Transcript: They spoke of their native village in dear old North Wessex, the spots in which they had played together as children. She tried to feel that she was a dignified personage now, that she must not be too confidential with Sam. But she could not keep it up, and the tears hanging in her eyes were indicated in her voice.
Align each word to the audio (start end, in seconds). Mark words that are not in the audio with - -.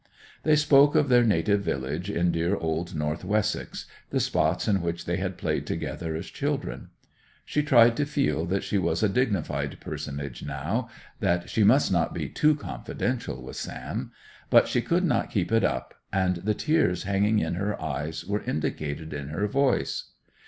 They 0.41 0.55
spoke 0.55 0.95
of 0.95 1.09
their 1.09 1.23
native 1.23 1.61
village 1.61 2.09
in 2.09 2.31
dear 2.31 2.55
old 2.55 2.95
North 2.95 3.23
Wessex, 3.23 3.85
the 4.09 4.19
spots 4.19 4.67
in 4.67 4.81
which 4.81 5.05
they 5.05 5.17
had 5.17 5.37
played 5.37 5.67
together 5.67 6.15
as 6.15 6.25
children. 6.25 6.89
She 7.45 7.61
tried 7.61 7.95
to 7.97 8.07
feel 8.07 8.47
that 8.47 8.63
she 8.63 8.79
was 8.79 9.03
a 9.03 9.09
dignified 9.09 9.79
personage 9.79 10.43
now, 10.43 10.89
that 11.19 11.51
she 11.51 11.63
must 11.63 11.91
not 11.91 12.15
be 12.15 12.27
too 12.27 12.55
confidential 12.55 13.43
with 13.43 13.57
Sam. 13.57 14.11
But 14.49 14.67
she 14.67 14.81
could 14.81 15.03
not 15.03 15.29
keep 15.29 15.51
it 15.51 15.63
up, 15.63 15.93
and 16.11 16.37
the 16.37 16.55
tears 16.55 17.03
hanging 17.03 17.37
in 17.37 17.53
her 17.53 17.79
eyes 17.79 18.25
were 18.25 18.41
indicated 18.41 19.13
in 19.13 19.27
her 19.27 19.45
voice. 19.45 20.13